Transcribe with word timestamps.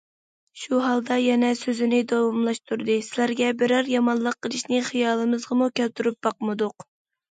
شۇ 0.61 0.79
ھالدا 0.85 1.17
يەنە 1.23 1.51
سۆزىنى 1.59 1.99
داۋاملاشتۇردى،- 2.15 2.97
سىلەرگە 3.11 3.53
بىرەر 3.63 3.95
يامانلىق 3.95 4.41
قىلىشنى 4.43 4.85
خىيالىمىزغىمۇ 4.93 5.73
كەلتۈرۈپ 5.81 6.23
باقمىدۇق. 6.31 6.93